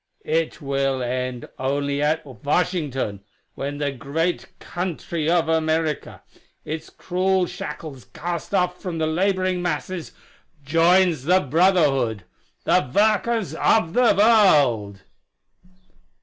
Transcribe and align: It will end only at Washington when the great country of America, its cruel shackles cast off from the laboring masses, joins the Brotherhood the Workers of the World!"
It 0.25 0.59
will 0.63 1.03
end 1.03 1.47
only 1.59 2.01
at 2.01 2.25
Washington 2.25 3.23
when 3.53 3.77
the 3.77 3.91
great 3.91 4.57
country 4.57 5.29
of 5.29 5.47
America, 5.47 6.23
its 6.65 6.89
cruel 6.89 7.45
shackles 7.45 8.05
cast 8.05 8.51
off 8.51 8.81
from 8.81 8.97
the 8.97 9.05
laboring 9.05 9.61
masses, 9.61 10.13
joins 10.63 11.25
the 11.25 11.39
Brotherhood 11.41 12.23
the 12.63 12.89
Workers 12.91 13.53
of 13.53 13.93
the 13.93 14.15
World!" 14.17 15.03